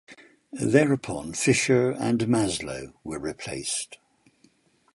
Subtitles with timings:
[0.53, 3.99] Thereupon Fischer and Maslow were replaced.